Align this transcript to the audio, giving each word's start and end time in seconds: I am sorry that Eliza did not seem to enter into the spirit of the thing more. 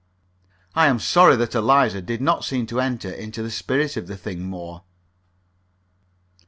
I 0.73 0.87
am 0.87 0.97
sorry 0.97 1.35
that 1.35 1.53
Eliza 1.53 2.01
did 2.01 2.21
not 2.21 2.43
seem 2.43 2.65
to 2.65 2.79
enter 2.79 3.11
into 3.11 3.43
the 3.43 3.51
spirit 3.51 3.97
of 3.97 4.07
the 4.07 4.17
thing 4.17 4.41
more. 4.49 4.81